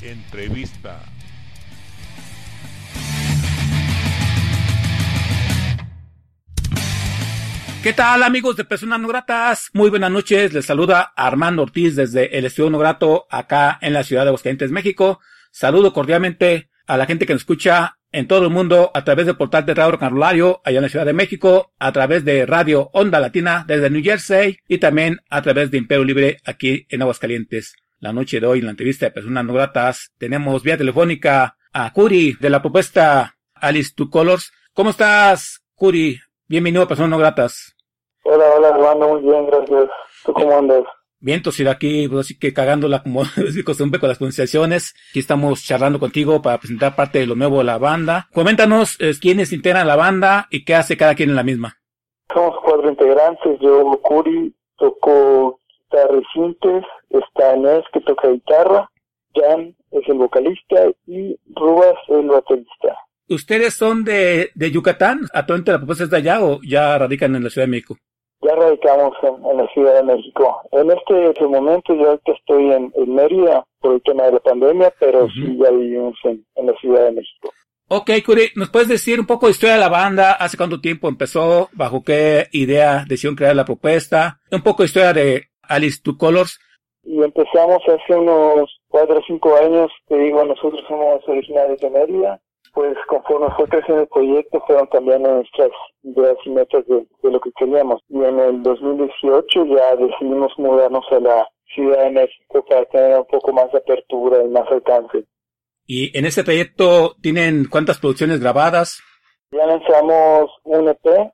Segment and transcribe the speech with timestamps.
[0.00, 1.02] Entrevista.
[7.82, 9.68] ¿Qué tal amigos de Personas No Gratas?
[9.74, 14.02] Muy buenas noches, les saluda Armando Ortiz desde el Estudio No Grato acá en la
[14.02, 15.20] ciudad de Aguascalientes, México.
[15.50, 19.36] Saludo cordialmente a la gente que nos escucha en todo el mundo a través del
[19.36, 23.20] portal de Radio Carolario allá en la Ciudad de México, a través de Radio Onda
[23.20, 27.74] Latina desde New Jersey y también a través de Imperio Libre aquí en Aguascalientes.
[28.00, 31.92] La noche de hoy en la entrevista de Personas No Gratas tenemos vía telefónica a
[31.92, 34.54] Curi de la propuesta Alice to Colors.
[34.72, 36.18] ¿Cómo estás, Curi?
[36.48, 37.76] Bienvenido a Personas No Gratas.
[38.24, 39.90] Hola, hola, Armando, muy bien, gracias.
[40.24, 40.84] ¿Tú cómo andas?
[41.18, 44.94] Bien, ir aquí, pues así que cagándola como es costumbre con las pronunciaciones.
[45.10, 48.28] Aquí estamos charlando contigo para presentar parte de lo nuevo de la banda.
[48.32, 51.76] Coméntanos eh, quiénes integran la banda y qué hace cada quien en la misma.
[52.32, 53.60] Somos cuatro integrantes.
[53.60, 56.82] Yo, Curi, toco guitarra y sintes.
[57.10, 58.90] Está Inés, que toca guitarra.
[59.34, 62.96] Jan es el vocalista y Rubas el baterista.
[63.28, 65.20] ¿Ustedes son de, de Yucatán?
[65.32, 67.96] ¿Actualmente la propuesta es de allá o ya radican en la Ciudad de México?
[68.42, 70.62] Ya radicamos en, la Ciudad de México.
[70.72, 75.28] En este momento yo ahorita estoy en, Mérida por el tema de la pandemia, pero
[75.28, 77.52] sí ya vivimos en, la Ciudad de México.
[77.88, 80.32] Ok, Curi, ¿nos puedes decir un poco de historia de la banda?
[80.32, 81.68] ¿Hace cuánto tiempo empezó?
[81.72, 84.40] ¿Bajo qué idea decidieron crear la propuesta?
[84.50, 86.60] Un poco de historia de Alice Two Colors.
[87.10, 92.40] Y empezamos hace unos cuatro o cinco años, te digo, nosotros somos originarios de Mérida
[92.72, 95.70] pues conforme fue creciendo el proyecto fueron cambiando nuestras
[96.02, 98.00] ideas y metas de, lo que queríamos.
[98.08, 103.26] Y en el 2018 ya decidimos mudarnos a la Ciudad de México para tener un
[103.26, 105.24] poco más de apertura y más alcance.
[105.86, 109.02] ¿Y en ese proyecto tienen cuántas producciones grabadas?
[109.50, 111.32] Ya lanzamos un EP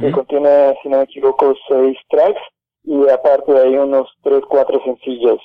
[0.00, 2.40] que contiene, si no me equivoco, seis tracks
[2.86, 5.40] y aparte de ahí unos tres, cuatro sencillos.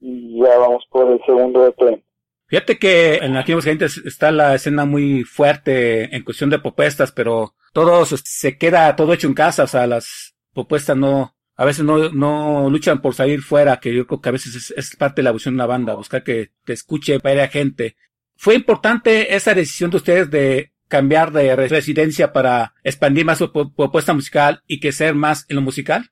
[0.00, 2.02] Y ya vamos por el segundo EP.
[2.46, 7.54] Fíjate que en aquí gente está la escena muy fuerte en cuestión de propuestas, pero
[7.72, 12.10] todo se queda todo hecho en casa, o sea, las propuestas no, a veces no,
[12.10, 15.32] no luchan por salir fuera, que yo creo que a veces es, parte de la
[15.32, 17.96] visión de la banda, buscar que te escuche a gente.
[18.36, 24.12] ¿Fue importante esa decisión de ustedes de cambiar de residencia para expandir más su propuesta
[24.12, 26.10] musical y que ser más en lo musical?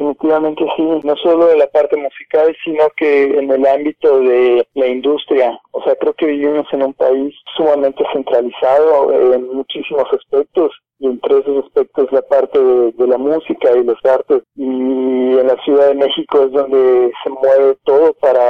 [0.00, 4.86] Definitivamente sí, no solo de la parte musical, sino que en el ámbito de la
[4.86, 5.60] industria.
[5.72, 11.38] O sea, creo que vivimos en un país sumamente centralizado en muchísimos aspectos y entre
[11.38, 15.94] esos aspectos la parte de, la música y los artes y en la Ciudad de
[15.94, 18.42] México es donde se mueve todo para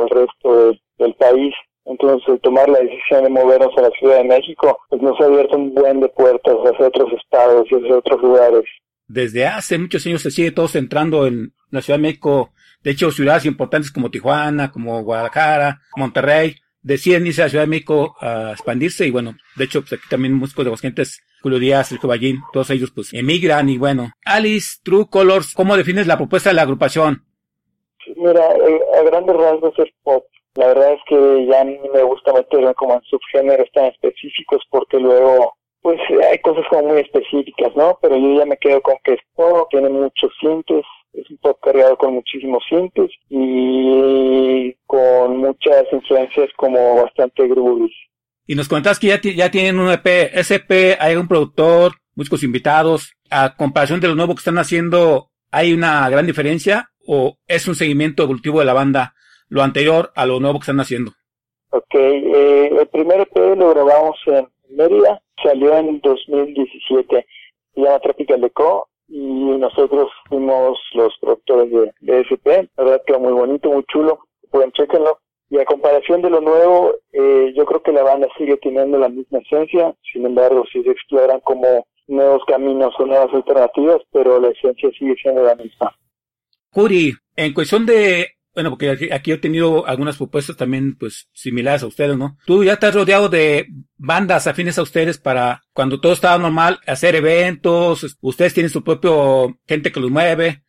[0.00, 1.54] el resto del país.
[1.84, 5.56] Entonces, tomar la decisión de movernos a la Ciudad de México pues nos ha abierto
[5.56, 8.64] un buen de puertas hacia otros estados y hacia otros lugares
[9.08, 12.52] desde hace muchos años se sigue todo centrando en la Ciudad de México.
[12.82, 17.70] De hecho, ciudades importantes como Tijuana, como Guadalajara, Monterrey, deciden irse a la Ciudad de
[17.70, 21.88] México a expandirse y bueno, de hecho, pues aquí también músicos de Aguascalientes, Julio Díaz,
[21.88, 24.12] Sergio Ballín, todos ellos pues emigran y bueno.
[24.24, 27.24] Alice, True Colors, ¿cómo defines la propuesta de la agrupación?
[28.14, 30.24] Mira, eh, a grandes rasgos es pop.
[30.54, 34.98] La verdad es que ya ni me gusta meterme como en subgéneros tan específicos porque
[34.98, 35.56] luego
[35.86, 37.96] pues hay cosas como muy específicas, ¿no?
[38.02, 41.60] Pero yo ya me quedo con que es pop, tiene muchos cintes, es un pop
[41.62, 47.88] cargado con muchísimos cintes y con muchas influencias como bastante groovy.
[48.48, 50.04] Y nos comentas que ya, ya tienen un EP,
[50.34, 55.72] EP hay un productor, músicos invitados, a comparación de lo nuevo que están haciendo, ¿hay
[55.72, 59.14] una gran diferencia o es un seguimiento evolutivo de la banda,
[59.48, 61.12] lo anterior a lo nuevo que están haciendo?
[61.70, 67.26] Ok, eh, el primer EP lo grabamos en Mérida, salió en 2017,
[67.74, 73.32] se llama Tropical Deco y nosotros fuimos los productores de, de SP, la verdad muy
[73.32, 74.20] bonito, muy chulo,
[74.50, 75.18] pueden chequenlo.
[75.48, 79.08] Y a comparación de lo nuevo, eh, yo creo que la banda sigue teniendo la
[79.08, 84.48] misma esencia, sin embargo, si se exploran como nuevos caminos o nuevas alternativas, pero la
[84.48, 85.94] esencia sigue siendo la misma.
[86.72, 91.88] Curi, en cuestión de bueno, porque aquí, he tenido algunas propuestas también, pues, similares a
[91.88, 92.38] ustedes, ¿no?
[92.46, 93.66] Tú ya estás rodeado de
[93.98, 99.58] bandas afines a ustedes para cuando todo estaba normal, hacer eventos, ustedes tienen su propio
[99.68, 100.62] gente que los mueve.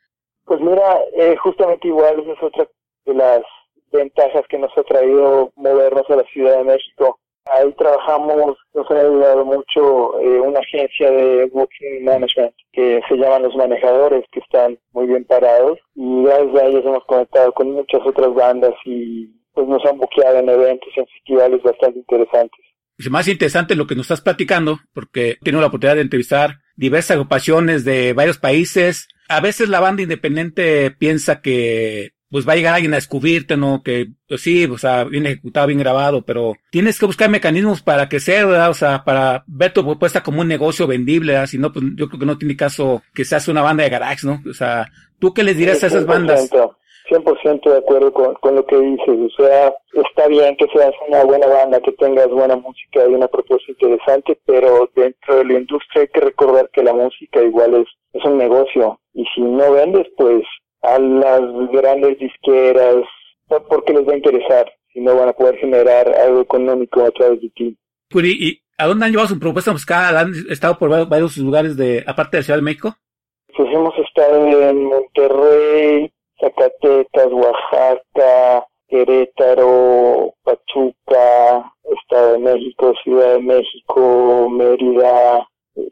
[0.43, 2.67] Pues mira, eh, justamente igual, esa es otra
[3.05, 3.41] de las
[3.93, 7.21] ventajas que nos ha traído movernos a la Ciudad de México.
[7.45, 13.43] Ahí trabajamos, nos ha ayudado mucho eh, una agencia de Booking Management que se llaman
[13.43, 15.79] Los Manejadores, que están muy bien parados
[16.27, 20.49] gracias a ellos hemos conectado con muchas otras bandas y pues nos han buqueado en
[20.49, 22.59] eventos en festivales bastante interesantes.
[22.97, 27.11] Es más interesante lo que nos estás platicando, porque tengo la oportunidad de entrevistar diversas
[27.11, 29.07] agrupaciones de varios países.
[29.29, 33.81] A veces la banda independiente piensa que pues va a llegar alguien a descubrirte, ¿no?
[33.83, 38.09] Que, pues sí, o sea, bien ejecutado, bien grabado, pero tienes que buscar mecanismos para
[38.09, 38.69] que sea, ¿verdad?
[38.69, 41.47] O sea, para ver tu propuesta como un negocio vendible, ¿verdad?
[41.47, 44.27] Si no, pues yo creo que no tiene caso que seas una banda de garage,
[44.27, 44.41] ¿no?
[44.49, 44.87] O sea,
[45.19, 46.49] ¿tú qué les dirías a esas bandas?
[47.09, 51.23] 100% de acuerdo con, con lo que dices, o sea, está bien que seas una
[51.23, 56.01] buena banda, que tengas buena música y una propuesta interesante, pero dentro de la industria
[56.01, 60.07] hay que recordar que la música igual es, es un negocio y si no vendes,
[60.17, 60.43] pues
[60.87, 61.41] a las
[61.71, 63.03] grandes disqueras,
[63.69, 67.41] porque les va a interesar, si no van a poder generar algo económico a través
[67.41, 67.77] de ti.
[68.23, 70.17] ¿y a dónde han llevado su propuesta musical?
[70.17, 72.95] ¿Han estado por varios lugares de, aparte de Ciudad de México?
[73.55, 84.49] Pues hemos estado en Monterrey, Zacatecas, Oaxaca, Querétaro, Pachuca, Estado de México, Ciudad de México,
[84.49, 85.47] Mérida,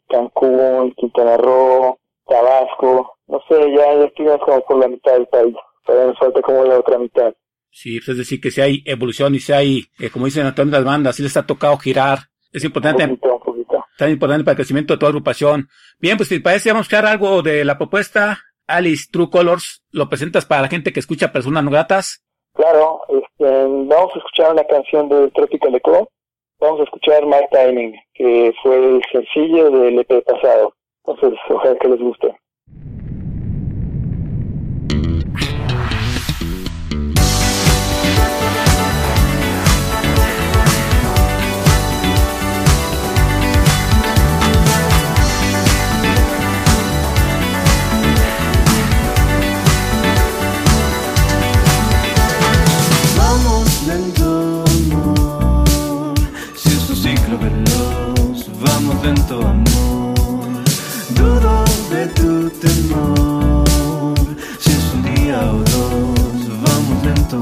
[0.07, 1.97] Cancún, Quintana Roo,
[2.27, 5.55] Tabasco, no sé, ya, estuvimos como por la mitad del país,
[5.85, 7.33] todavía nos falta como la otra mitad.
[7.69, 10.71] Sí, pues es decir, que si hay evolución y si hay, eh, como dicen todas
[10.71, 12.19] las bandas, si les ha tocado girar,
[12.53, 13.03] es importante.
[13.03, 13.85] Un poquito, un poquito.
[13.97, 15.67] Tan importante para el crecimiento de toda agrupación.
[15.99, 18.39] Bien, pues si parece, vamos a escuchar algo de la propuesta.
[18.67, 22.23] Alice True Colors, ¿lo presentas para la gente que escucha personas no gratas?
[22.53, 26.07] Claro, este, vamos a escuchar una canción de Tropical Echo.
[26.59, 30.73] Vamos a escuchar My Timing, que fue el sencillo del EP pasado.
[31.07, 32.35] Entonces, ojalá que les guste.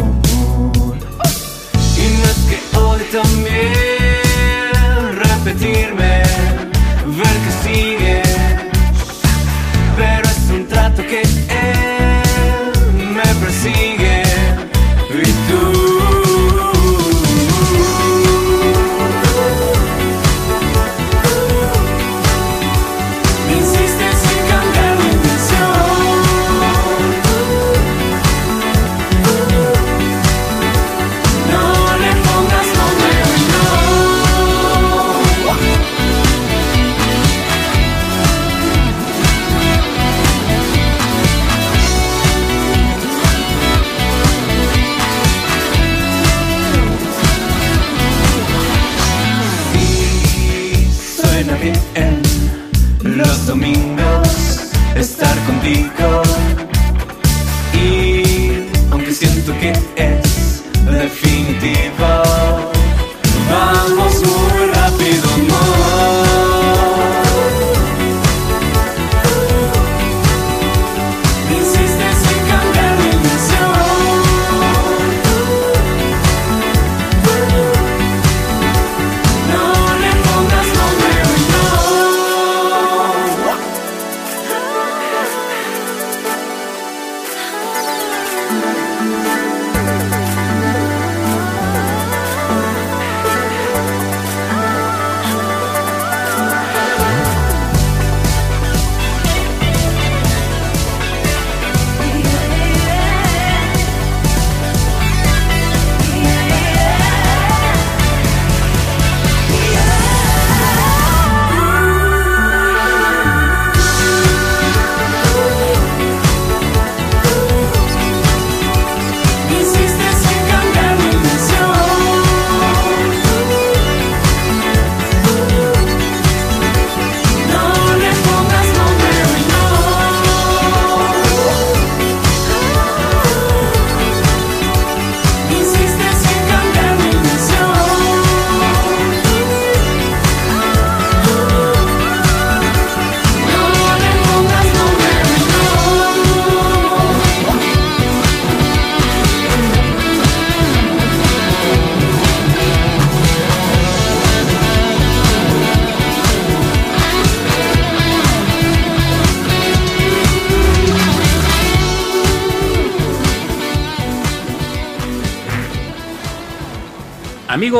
[0.02, 0.98] amor.
[1.98, 4.03] Y no es que hoy también.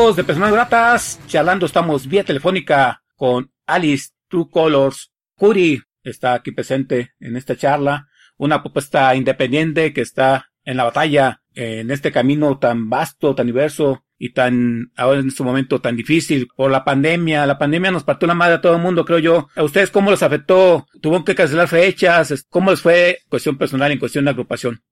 [0.04, 5.10] Amigos de Personas Gratas, charlando estamos vía telefónica con Alice True Colors.
[5.34, 8.06] Curi está aquí presente en esta charla,
[8.36, 14.04] una propuesta independiente que está en la batalla en este camino tan vasto, tan diverso
[14.18, 17.46] y tan, ahora en este momento tan difícil por la pandemia.
[17.46, 19.48] La pandemia nos partió la madre a todo el mundo, creo yo.
[19.56, 20.86] ¿A ustedes cómo los afectó?
[21.00, 22.44] ¿Tuvo que cancelar fechas?
[22.50, 24.82] ¿Cómo les fue cuestión personal en cuestión de agrupación?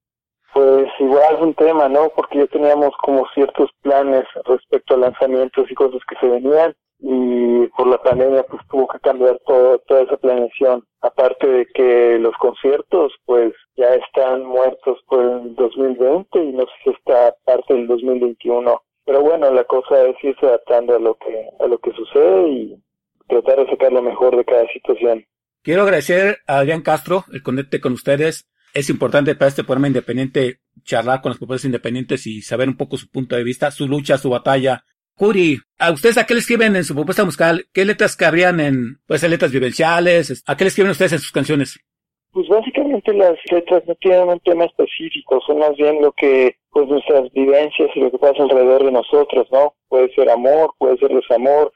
[1.02, 2.10] Igual es un tema, ¿no?
[2.14, 7.66] Porque ya teníamos como ciertos planes respecto a lanzamientos y cosas que se venían y
[7.76, 10.86] por la pandemia pues tuvo que cambiar todo, toda esa planeación.
[11.00, 16.72] Aparte de que los conciertos pues ya están muertos por el 2020 y no sé
[16.84, 18.80] si está parte del 2021.
[19.04, 22.82] Pero bueno, la cosa es irse adaptando a lo que, a lo que sucede y
[23.26, 25.26] tratar de sacar lo mejor de cada situación.
[25.62, 30.60] Quiero agradecer a Adrián Castro el conecte con ustedes es importante para este programa independiente
[30.84, 34.18] charlar con las propuestas independientes y saber un poco su punto de vista, su lucha,
[34.18, 34.84] su batalla.
[35.14, 37.66] Curi, ¿a ustedes a qué le escriben en su propuesta musical?
[37.72, 40.42] ¿Qué letras cabrían en, pues, letras vivenciales?
[40.46, 41.78] ¿A qué le escriben ustedes en sus canciones?
[42.32, 46.88] Pues básicamente las letras no tienen un tema específico, son más bien lo que, pues
[46.88, 49.74] nuestras vivencias y lo que pasa alrededor de nosotros, ¿no?
[49.88, 51.70] Puede ser amor, puede ser desamor,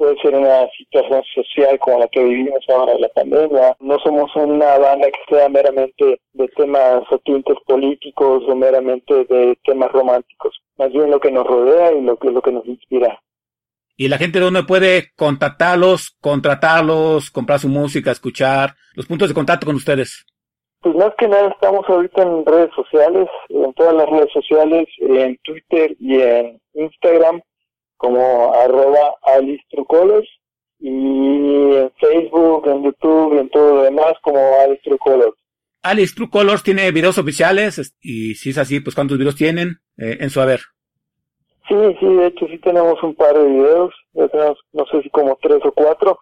[0.00, 3.76] puede ser una situación social como la que vivimos ahora de la pandemia.
[3.80, 9.58] No somos una banda que sea meramente de temas o tintes políticos o meramente de
[9.62, 10.58] temas románticos.
[10.78, 13.20] Más bien lo que nos rodea y lo que, lo que nos inspira.
[13.94, 19.34] Y la gente de dónde puede contactarlos, contratarlos, comprar su música, escuchar, los puntos de
[19.34, 20.24] contacto con ustedes.
[20.80, 25.36] Pues más que nada estamos ahorita en redes sociales, en todas las redes sociales, en
[25.44, 27.42] Twitter y en Instagram
[28.00, 30.26] como arroba Alice Colors
[30.78, 35.36] y en Facebook, en YouTube y en todo lo demás como Alice True Colors.
[35.82, 40.16] Alice True Colors tiene videos oficiales y si es así, pues ¿cuántos videos tienen eh,
[40.18, 40.60] en su haber?
[41.68, 45.10] Sí, sí, de hecho sí tenemos un par de videos, ya tenemos no sé si
[45.10, 46.18] como tres o cuatro,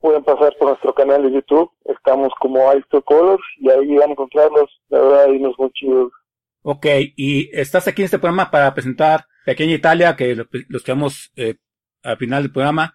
[0.00, 4.10] pueden pasar por nuestro canal de YouTube, estamos como Alice True Colors y ahí van
[4.10, 6.12] a encontrarlos, la verdad hay unos muy chidos.
[6.60, 6.86] Ok,
[7.16, 11.56] y estás aquí en este programa para presentar Pequeña Italia, que lo, los eh,
[12.02, 12.94] al final del programa.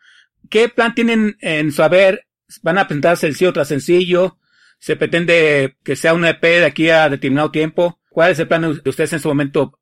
[0.49, 2.25] ¿Qué plan tienen en saber?
[2.63, 4.37] ¿Van a presentar sencillo tras sencillo?
[4.79, 7.99] ¿Se pretende que sea un EP de aquí a determinado tiempo?
[8.09, 9.73] ¿Cuál es el plan de ustedes en su momento?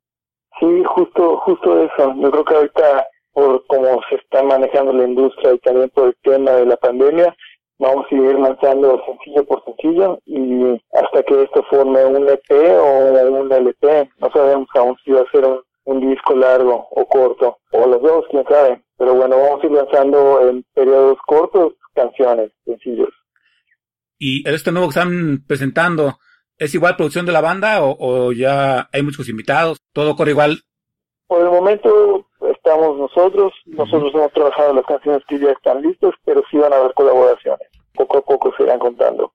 [0.59, 2.15] Sí, justo, justo eso.
[2.17, 6.15] Yo creo que ahorita, por cómo se está manejando la industria y también por el
[6.23, 7.35] tema de la pandemia,
[7.77, 13.11] vamos a ir lanzando sencillo por sencillo y hasta que esto forme un EP o
[13.41, 14.09] un LP.
[14.19, 15.59] No sabemos aún si va a ser un
[16.35, 18.83] largo o corto, o los dos, quién sabe.
[18.97, 23.09] Pero bueno, vamos a ir lanzando en periodos cortos canciones, sencillos.
[24.17, 26.17] ¿Y este nuevo que están presentando
[26.57, 29.81] es igual producción de la banda o, ya hay muchos invitados?
[29.93, 30.61] ¿Todo corre igual?
[31.27, 36.43] Por el momento estamos nosotros, nosotros hemos trabajado las canciones que ya están listas, pero
[36.49, 37.67] sí van a haber colaboraciones.
[37.93, 39.33] Poco a poco se irán contando.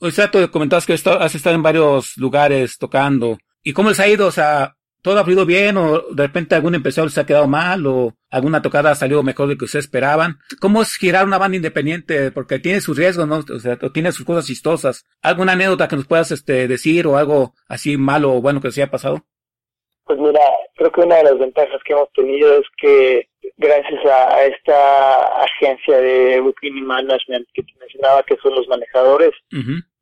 [0.00, 3.38] O sea, tú comentabas que has estado en varios lugares tocando.
[3.62, 4.26] ¿Y cómo les ha ido?
[4.26, 7.86] O sea, todo ha fluido bien o de repente algún empresario se ha quedado mal
[7.86, 10.38] o alguna tocada ha salido mejor de lo que ustedes esperaban.
[10.60, 12.30] ¿Cómo es girar una banda independiente?
[12.30, 13.38] Porque tiene sus riesgos, ¿no?
[13.38, 15.06] O sea, tiene sus cosas chistosas.
[15.22, 18.82] ¿Alguna anécdota que nos puedas este, decir o algo así malo o bueno que se
[18.82, 19.24] haya pasado?
[20.04, 20.40] Pues mira,
[20.76, 23.28] creo que una de las ventajas que hemos tenido es que
[23.58, 29.30] gracias a, esta agencia de booking management que te mencionaba, que son los manejadores,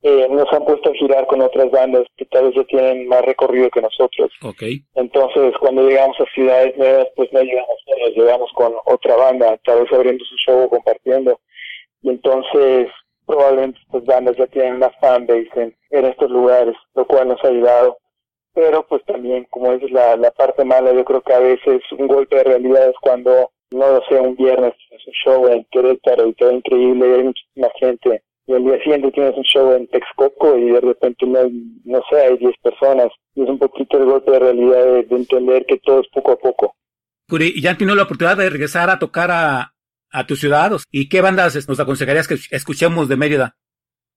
[0.09, 3.23] eh, nos han puesto a girar con otras bandas que tal vez ya tienen más
[3.23, 4.31] recorrido que nosotros.
[4.43, 4.81] Okay.
[4.95, 9.83] Entonces, cuando llegamos a ciudades nuevas, pues no llegamos solos, llegamos con otra banda, tal
[9.83, 11.39] vez abriendo su show o compartiendo.
[12.03, 12.89] Y entonces,
[13.27, 17.49] probablemente estas bandas ya tienen una fanbase en, en estos lugares, lo cual nos ha
[17.49, 17.99] ayudado.
[18.55, 22.09] Pero pues también, como es la, la parte mala, yo creo que a veces un
[22.09, 26.29] golpe de realidad es cuando, no lo sé, un viernes es un show en Querétaro
[26.29, 29.87] y todo increíble y hay muchísima gente y al día siguiente tienes un show en
[29.89, 31.41] Texcoco y de repente no,
[31.85, 33.09] no sé, hay 10 personas.
[33.35, 36.39] Y es un poquito el golpe de realidad de, entender que todo es poco a
[36.39, 36.75] poco.
[37.31, 39.75] ¿y ya han tenido la oportunidad de regresar a tocar a,
[40.11, 40.85] a tus ciudades?
[40.91, 43.55] ¿Y qué bandas nos aconsejarías que escuchemos de Mérida?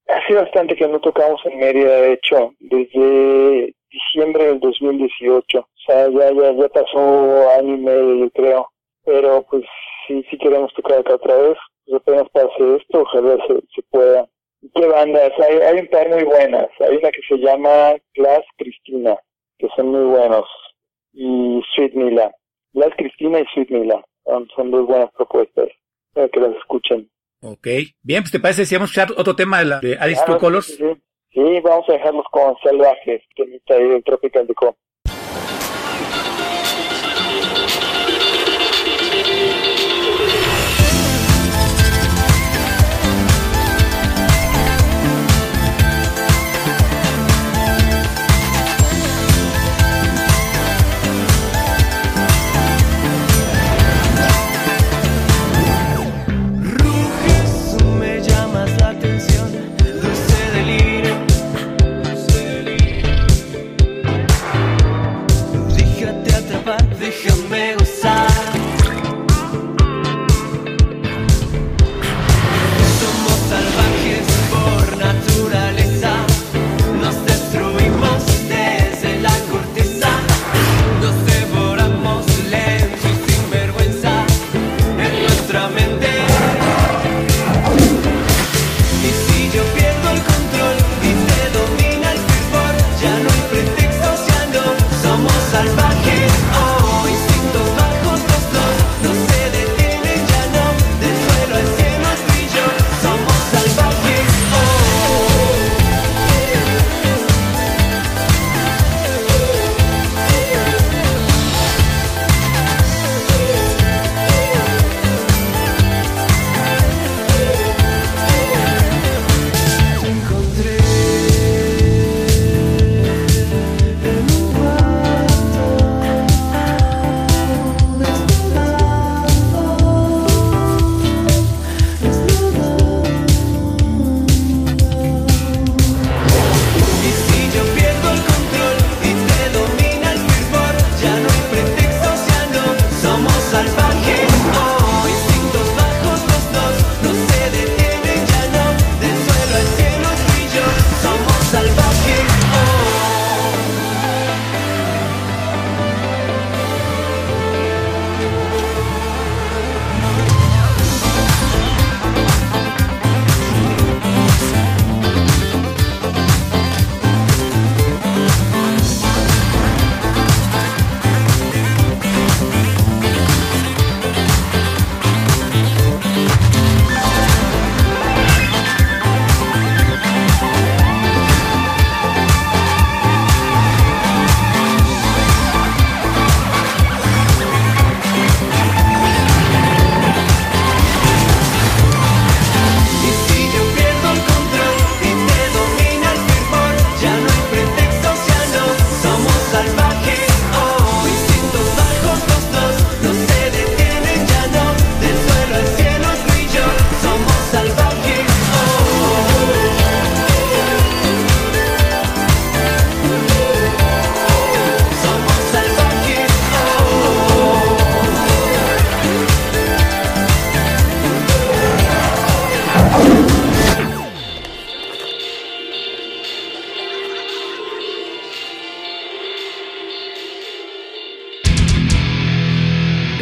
[0.08, 5.60] Hace bastante que no tocamos en Mérida, de hecho, desde diciembre del 2018.
[5.60, 8.70] O sea, ya, ya, ya pasó año y medio, yo creo.
[9.04, 9.66] Pero pues
[10.08, 11.58] sí, sí queremos tocar acá otra vez
[11.92, 14.30] pues apenas pase esto, ojalá se, se pueda.
[14.76, 15.32] ¿Qué bandas?
[15.40, 16.68] Hay, hay un par muy buenas.
[16.80, 19.18] Hay una que se llama Glass Cristina,
[19.58, 20.46] que son muy buenos.
[21.14, 22.34] Y Sweet Mila.
[22.74, 24.04] Glass Cristina y Sweet Mila.
[24.24, 25.68] Son, son dos buenas propuestas.
[26.14, 27.10] Para que las escuchen.
[27.42, 27.68] Ok.
[28.04, 30.68] Bien, pues te parece si vamos a escuchar otro tema de, la, de Alice Colors.
[30.68, 30.86] Sí,
[31.34, 31.60] sí.
[31.62, 34.54] vamos a dejarlos con Salvajes, que está ahí del Tropical de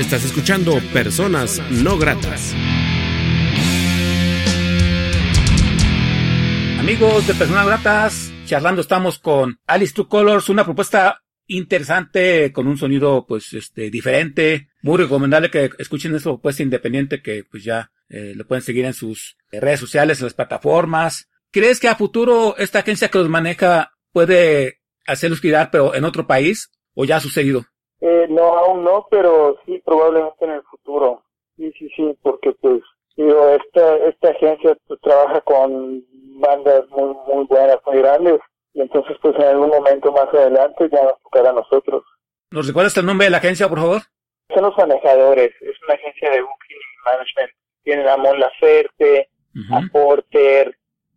[0.09, 2.55] Estás escuchando Personas No Gratas.
[6.79, 12.75] Amigos de Personas Gratas, charlando estamos con Alice True Colors, una propuesta interesante con un
[12.75, 18.33] sonido pues este diferente, muy recomendable que escuchen esta propuesta independiente que pues ya eh,
[18.35, 21.29] lo pueden seguir en sus redes sociales, en las plataformas.
[21.51, 26.25] ¿Crees que a futuro esta agencia que los maneja puede hacerlos girar pero en otro
[26.25, 27.67] país o ya ha sucedido?
[28.01, 31.23] Eh, no, aún no, pero sí, probablemente en el futuro.
[31.57, 32.81] Sí, sí, sí, porque pues,
[33.17, 36.03] digo, esta, esta agencia pues, trabaja con
[36.39, 38.39] bandas muy, muy buenas, muy grandes,
[38.73, 42.03] y entonces pues en algún momento más adelante ya nos tocará a nosotros.
[42.51, 44.01] ¿Nos recuerdas el nombre de la agencia, por favor?
[44.53, 47.51] Son los manejadores, es una agencia de booking y management.
[47.83, 49.29] Tienen a Mon Laferte,
[49.71, 50.75] a Porter,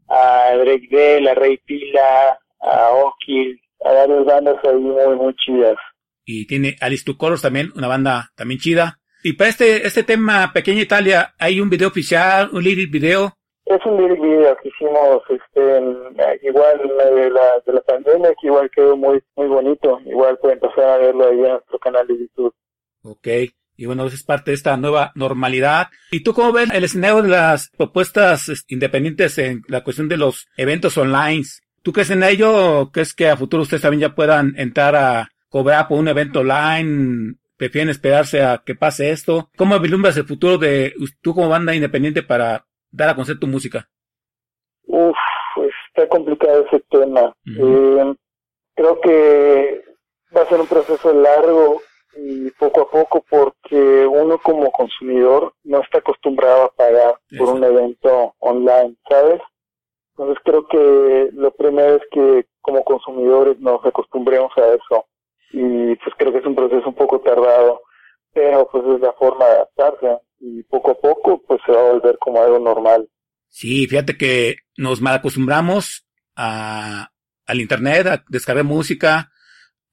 [0.08, 5.76] a Drake Bell, a Rey Pila, a O'Kill, a varias bandas ahí muy, muy chidas
[6.24, 8.98] y tiene Alice to Colors también, una banda también chida.
[9.24, 13.36] Y para este, este tema, Pequeña Italia, ¿hay un video oficial, un lyric video?
[13.64, 15.96] Es un lyric video que hicimos este, en,
[16.42, 20.00] igual de la, de la pandemia, que igual quedó muy, muy bonito.
[20.04, 22.54] Igual pueden pasar a verlo ahí en nuestro canal de YouTube.
[23.02, 23.28] Ok.
[23.76, 25.88] Y bueno, es parte de esta nueva normalidad.
[26.10, 30.48] ¿Y tú cómo ves el escenario de las propuestas independientes en la cuestión de los
[30.56, 31.44] eventos online?
[31.82, 35.28] ¿Tú crees en ello o crees que a futuro ustedes también ya puedan entrar a,
[35.52, 39.50] cobrar por un evento online, prefieren esperarse a que pase esto.
[39.56, 43.88] ¿Cómo vislumbras el futuro de tú como banda independiente para dar a conocer tu música?
[44.86, 45.16] Uf,
[45.54, 47.36] pues está complicado ese tema.
[47.46, 48.14] eh,
[48.74, 49.84] creo que
[50.34, 51.82] va a ser un proceso largo
[52.16, 57.62] y poco a poco porque uno como consumidor no está acostumbrado a pagar por un
[57.62, 59.40] evento online, ¿sabes?
[60.16, 65.06] Entonces creo que lo primero es que como consumidores nos acostumbremos a eso
[65.52, 67.82] y pues creo que es un proceso un poco tardado,
[68.32, 71.92] pero pues es la forma de adaptarse y poco a poco pues se va a
[71.92, 73.08] volver como algo normal.
[73.48, 77.10] Sí, fíjate que nos mal acostumbramos a,
[77.46, 79.30] al internet, a descargar música,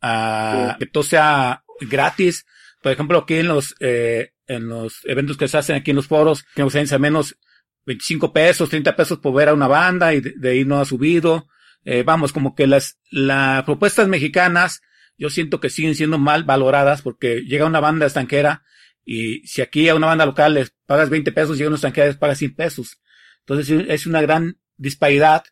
[0.02, 2.46] a que todo sea gratis.
[2.82, 6.08] Por ejemplo, aquí en los, eh, en los eventos que se hacen aquí en los
[6.08, 7.38] foros, que nos al menos
[7.86, 10.86] 25 pesos, 30 pesos por ver a una banda y de, de ahí no ha
[10.86, 11.48] subido.
[11.84, 14.82] Eh, vamos, como que las, las propuestas mexicanas
[15.20, 18.64] yo siento que siguen siendo mal valoradas porque llega una banda extranjera
[19.06, 22.18] y si aquí a una banda local les pagas 20 pesos, llega una extranjera les
[22.18, 23.02] pagas 100 pesos.
[23.42, 25.44] Entonces es una gran disparidad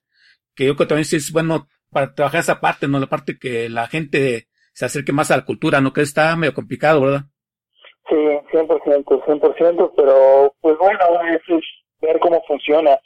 [0.56, 3.00] que yo creo que también es bueno para trabajar esa parte, ¿no?
[3.00, 5.92] La parte que la gente se acerque más a la cultura, ¿no?
[5.92, 7.26] Que está medio complicado, ¿verdad?
[8.10, 11.00] Sí, 100%, 100%, pero pues bueno,
[11.30, 11.42] es
[12.02, 12.98] ver cómo funciona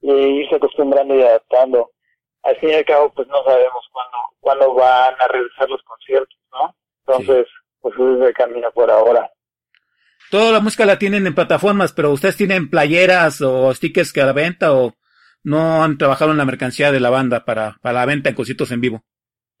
[0.00, 1.90] y irse acostumbrando y adaptando
[2.46, 6.38] al fin y al cabo pues no sabemos cuándo, cuándo van a realizar los conciertos,
[6.52, 6.74] ¿no?
[7.06, 7.46] Entonces,
[7.80, 9.30] pues eso es el camino por ahora.
[10.30, 14.26] Toda la música la tienen en plataformas, pero ustedes tienen playeras o stickers que a
[14.26, 14.92] la venta o
[15.44, 18.72] no han trabajado en la mercancía de la banda para, para la venta en conciertos
[18.72, 19.02] en vivo.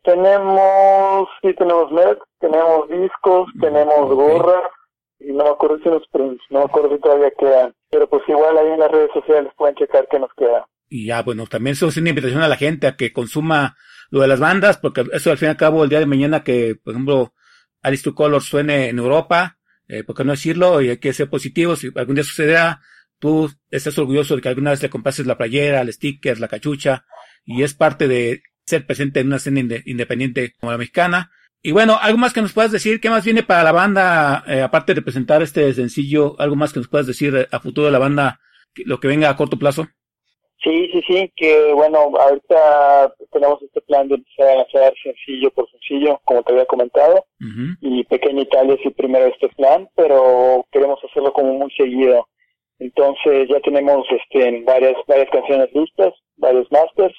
[0.02, 4.70] Tenemos, sí, tenemos merch, tenemos discos, tenemos gorras
[5.18, 8.22] y no me acuerdo si los prints, no me acuerdo si todavía quedan, pero pues
[8.28, 11.72] igual ahí en las redes sociales pueden checar qué nos queda y ya, bueno, también
[11.72, 13.76] eso es una invitación a la gente a que consuma
[14.10, 16.44] lo de las bandas, porque eso al fin y al cabo el día de mañana
[16.44, 17.34] que, por ejemplo,
[17.82, 20.80] Alice to Color suene en Europa, eh, ¿por qué no decirlo?
[20.80, 22.80] Y hay que ser positivos, si algún día sucederá,
[23.18, 27.04] tú estás orgulloso de que alguna vez le comprases la playera, el sticker, la cachucha,
[27.44, 31.30] y es parte de ser presente en una escena independiente como la mexicana.
[31.62, 34.62] Y bueno, algo más que nos puedas decir, ¿qué más viene para la banda, eh,
[34.62, 37.98] aparte de presentar este sencillo, algo más que nos puedas decir a futuro de la
[37.98, 38.40] banda,
[38.84, 39.88] lo que venga a corto plazo?
[40.62, 45.70] Sí, sí, sí, que bueno, ahorita tenemos este plan de empezar a lanzar sencillo por
[45.70, 47.24] sencillo, como te había comentado,
[47.80, 52.26] y Pequeña Italia es el primero este plan, pero queremos hacerlo como muy seguido.
[52.78, 57.14] Entonces ya tenemos este varias varias canciones listas, varios masters,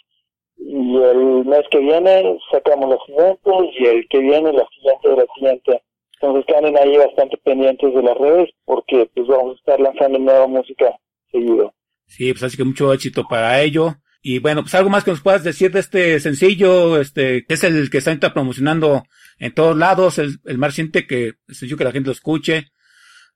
[0.57, 5.15] y el mes que viene sacamos los siguientes y el que viene la siguiente de
[5.15, 5.81] la siguiente.
[6.19, 10.47] Entonces quedan ahí bastante pendientes de las redes porque pues vamos a estar lanzando nueva
[10.47, 10.97] música
[11.31, 11.71] seguido.
[12.07, 13.95] Sí, pues así que mucho éxito para ello.
[14.21, 17.63] Y bueno, pues algo más que nos puedas decir de este sencillo, este, que es
[17.63, 19.03] el que está promocionando
[19.39, 22.71] en todos lados, el, el más reciente que es yo que la gente lo escuche,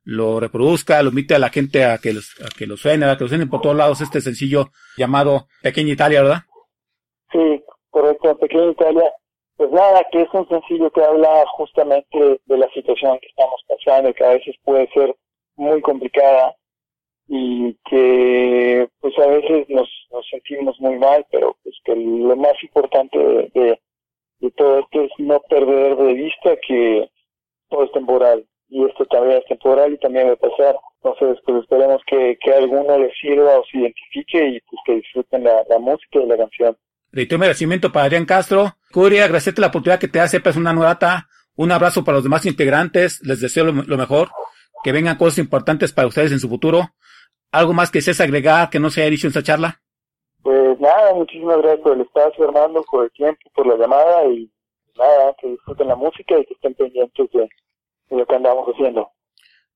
[0.03, 3.17] lo reproduzca, lo invite a la gente a que los, a que lo suene, a
[3.17, 6.41] que lo suene por todos lados este sencillo llamado Pequeña Italia, ¿verdad?
[7.31, 9.13] Sí, correcto, Pequeña Italia.
[9.57, 14.13] Pues nada, que es un sencillo que habla justamente de la situación que estamos pasando,
[14.13, 15.15] que a veces puede ser
[15.55, 16.55] muy complicada,
[17.34, 22.62] y que pues a veces nos, nos sentimos muy mal, pero pues que lo más
[22.62, 23.80] importante de,
[24.58, 27.10] todo esto es no perder de vista que
[27.70, 30.76] todo es temporal y esto también es temporal y también va a pasar.
[31.02, 35.46] Entonces, pues esperemos que, que alguno le sirva o se identifique y pues que disfruten
[35.46, 36.76] la, música y la canción.
[37.13, 38.76] Reitero mi agradecimiento para Adrián Castro.
[38.91, 41.30] Curi, agradecerte la oportunidad que te hace Persona Nurata.
[41.56, 43.22] Un abrazo para los demás integrantes.
[43.24, 44.32] Les deseo lo, mejor.
[44.84, 46.89] Que vengan cosas importantes para ustedes en su futuro.
[47.52, 49.82] ¿Algo más que desees agregar que no se haya dicho en esta charla?
[50.42, 54.50] Pues nada, muchísimas gracias por el espacio, Armando, por el tiempo, por la llamada y
[54.98, 57.50] nada, que disfruten la música y que estén pendientes de,
[58.10, 59.12] de lo que andamos haciendo.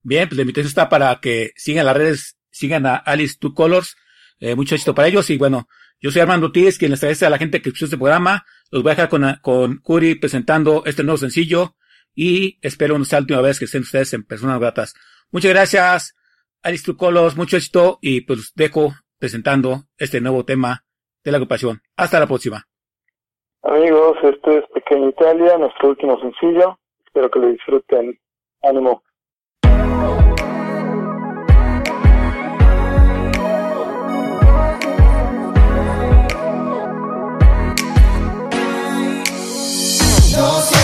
[0.02, 3.98] Bien, pues la invitación está para que sigan las redes, sigan a Alice Two Colors.
[4.40, 5.68] Eh, mucho éxito para ellos y bueno,
[6.00, 8.46] yo soy Armando Ortiz, quien les agradece a la gente que escuchó este programa.
[8.70, 11.76] Los voy a dejar con, con Curi presentando este nuevo sencillo
[12.14, 14.94] y espero no sea la última vez que estén ustedes en Personas Gratas.
[15.32, 16.16] Muchas gracias,
[16.98, 20.84] Colors, mucho éxito y pues dejo presentando este nuevo tema
[21.24, 21.82] de la agrupación.
[21.96, 22.66] Hasta la próxima.
[23.62, 26.80] Amigos, este es Pequeña Italia, nuestro último sencillo.
[27.06, 28.20] Espero que lo disfruten.
[28.64, 29.04] Ánimo.
[40.36, 40.75] No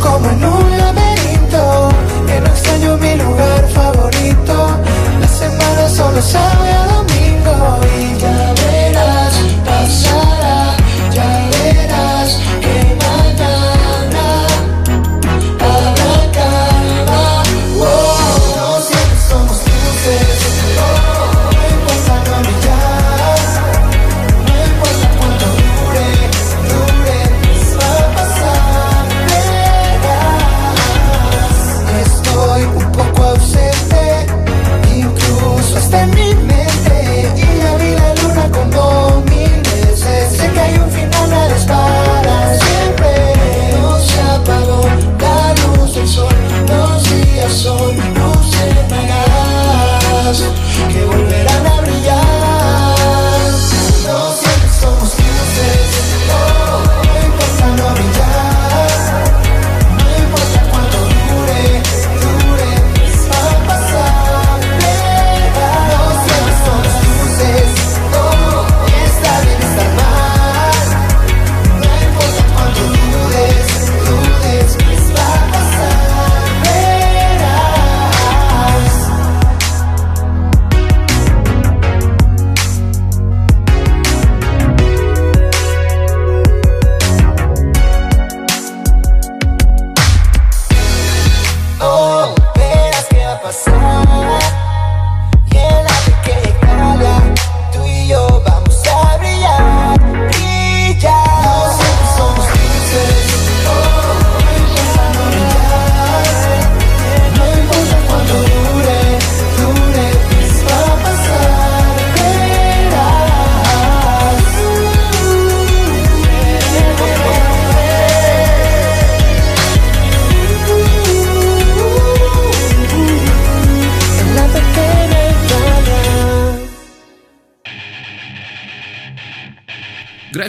[0.00, 1.88] como en un laberinto,
[2.26, 4.76] que no extraño mi lugar favorito,
[5.20, 6.91] la semana solo sabe a